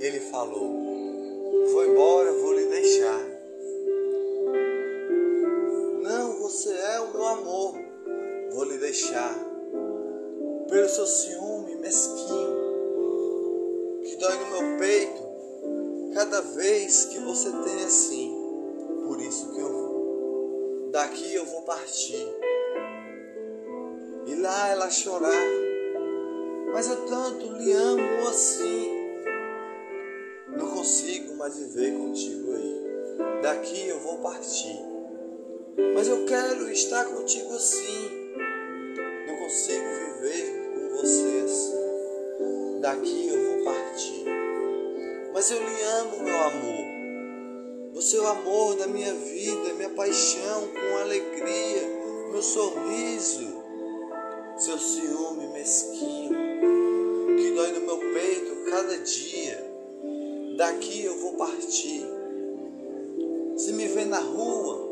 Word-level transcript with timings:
ele 0.00 0.18
falou: 0.18 0.66
Vou 1.72 1.84
embora, 1.84 2.32
vou 2.32 2.54
lhe 2.54 2.66
deixar. 2.66 3.20
Não, 6.02 6.38
você 6.38 6.70
é 6.70 7.00
o 7.00 7.12
meu 7.12 7.26
amor, 7.26 7.74
vou 8.50 8.64
lhe 8.64 8.78
deixar. 8.78 9.34
Pelo 10.68 10.88
seu 10.88 11.06
ciúme 11.06 11.76
mesquinho, 11.76 12.56
que 14.04 14.16
dói 14.16 14.36
no 14.38 14.46
meu 14.46 14.78
peito, 14.78 15.22
cada 16.14 16.40
vez 16.40 17.04
que 17.06 17.18
você 17.18 17.50
tem 17.50 17.84
assim. 17.84 18.36
Por 19.06 19.20
isso 19.20 19.52
que 19.52 19.60
eu 19.60 19.70
vou. 19.70 20.88
Daqui 20.92 21.34
eu 21.34 21.44
vou 21.44 21.62
partir. 21.62 22.26
E 24.26 24.34
lá 24.36 24.68
ela 24.68 24.88
chorar. 24.88 25.44
Mas 26.72 26.88
eu 26.88 27.04
tanto 27.06 27.52
lhe 27.54 27.72
amo 27.72 28.28
assim 28.28 28.99
não 30.60 30.70
consigo 30.70 31.34
mais 31.36 31.56
viver 31.56 31.92
contigo 31.96 32.52
aí. 32.54 33.42
Daqui 33.42 33.88
eu 33.88 33.98
vou 34.00 34.18
partir. 34.18 34.78
Mas 35.94 36.06
eu 36.06 36.26
quero 36.26 36.70
estar 36.70 37.04
contigo 37.06 37.54
assim. 37.54 38.10
Não 39.26 39.36
consigo 39.36 39.84
viver 39.84 40.72
com 40.74 40.96
você 40.96 41.42
assim. 41.44 42.80
Daqui 42.80 43.28
eu 43.28 43.42
vou 43.42 43.64
partir. 43.64 44.24
Mas 45.32 45.50
eu 45.50 45.58
lhe 45.58 45.82
amo, 45.82 46.22
meu 46.22 46.42
amor. 46.42 47.94
Você 47.94 48.16
é 48.16 48.20
o 48.20 48.26
amor 48.26 48.76
da 48.76 48.86
minha 48.86 49.14
vida, 49.14 49.74
minha 49.74 49.90
paixão, 49.90 50.68
com 50.68 50.98
alegria, 50.98 51.82
meu 52.30 52.42
sorriso, 52.42 53.62
seu 54.56 54.78
ciúme 54.78 55.48
mesquinho, 55.48 56.30
que 57.36 57.50
dói 57.50 57.72
no 57.72 57.80
meu 57.80 57.98
peito 57.98 58.70
cada 58.70 58.96
dia 58.98 59.69
daqui 60.60 61.06
eu 61.06 61.16
vou 61.16 61.32
partir. 61.36 62.06
Se 63.56 63.72
me 63.72 63.88
vê 63.88 64.04
na 64.04 64.20
rua, 64.20 64.90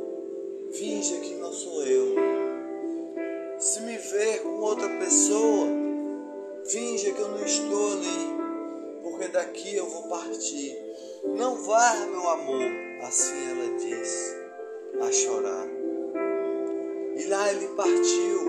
finja 0.73 1.19
que 1.19 1.35
não 1.35 1.53
sou 1.53 1.85
eu. 1.85 2.15
Se 3.59 3.83
me 3.83 3.99
ver 3.99 4.41
com 4.41 4.61
outra 4.61 4.89
pessoa, 4.99 5.67
finja 6.65 7.13
que 7.13 7.21
eu 7.21 7.29
não 7.29 7.45
estou 7.45 7.93
ali, 7.93 9.03
porque 9.03 9.29
daqui 9.29 9.77
eu 9.77 9.85
vou 9.91 10.05
partir. 10.05 10.75
Não 11.37 11.57
vá, 11.57 11.97
meu 12.07 12.27
amor, 12.31 12.71
assim 13.03 13.51
ela 13.51 13.77
disse, 13.77 14.37
a 15.03 15.13
chorar. 15.13 15.69
E 17.15 17.25
lá 17.27 17.53
ele 17.53 17.69
partiu, 17.77 18.41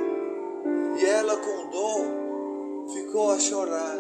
e 0.98 1.06
ela 1.06 1.36
com 1.36 1.70
dor 1.70 2.94
ficou 2.94 3.32
a 3.32 3.40
chorar 3.40 3.98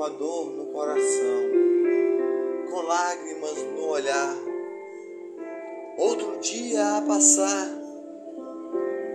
com 0.00 0.04
a 0.04 0.08
dor 0.08 0.46
no 0.52 0.64
coração, 0.72 1.42
com 2.70 2.80
lágrimas 2.80 3.62
no 3.64 3.86
olhar. 3.86 4.34
Outro 5.98 6.38
dia 6.38 6.96
a 6.96 7.02
passar, 7.02 7.68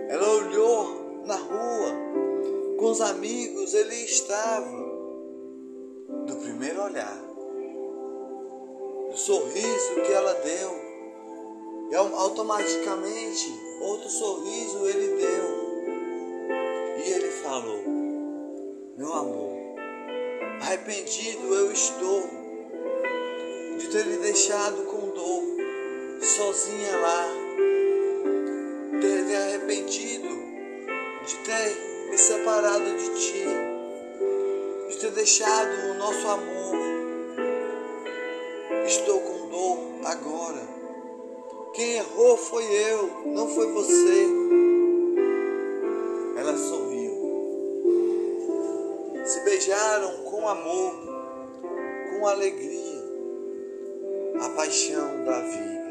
ela 0.08 0.28
olhou 0.28 1.24
na 1.24 1.34
rua, 1.34 1.90
com 2.78 2.84
os 2.84 3.00
amigos 3.00 3.74
ele 3.74 3.96
estava, 3.96 4.70
do 6.24 6.36
primeiro 6.36 6.80
olhar, 6.80 7.20
do 9.10 9.16
sorriso 9.16 9.94
que 10.06 10.12
ela 10.12 10.34
deu, 10.34 10.70
e 11.90 11.96
automaticamente 11.96 13.52
outro 13.82 14.08
sorriso 14.08 14.86
ele 14.86 15.16
deu, 15.16 15.44
e 17.04 17.10
ele 17.10 17.30
falou: 17.32 17.82
Meu 18.96 19.12
amor, 19.12 19.55
Arrependido 20.60 21.54
eu 21.54 21.70
estou 21.70 22.30
de 23.78 23.88
ter 23.88 24.04
lhe 24.04 24.16
deixado 24.16 24.84
com 24.84 25.10
dor, 25.10 25.42
sozinha 26.20 26.96
lá. 26.96 27.26
Ter 29.00 29.22
me 29.24 29.36
arrependido 29.36 30.28
de 31.26 31.36
ter 31.38 32.08
me 32.10 32.18
separado 32.18 32.84
de 32.84 33.10
ti, 33.20 33.44
de 34.88 34.96
ter 34.96 35.10
deixado 35.12 35.90
o 35.90 35.94
nosso 35.94 36.26
amor. 36.26 36.76
Estou 38.86 39.20
com 39.20 39.48
dor 39.48 39.78
agora. 40.04 40.76
Quem 41.74 41.96
errou 41.96 42.36
foi 42.38 42.64
eu, 42.64 43.10
não 43.26 43.48
foi 43.48 43.70
você. 43.72 44.26
Ela 46.38 46.56
sorriu. 46.56 47.14
Se 49.26 49.40
beijaram 49.40 50.25
com 50.46 50.50
amor, 50.50 50.94
com 52.08 52.28
alegria, 52.28 53.02
a 54.40 54.48
paixão 54.50 55.24
da 55.24 55.40
vida. 55.40 55.85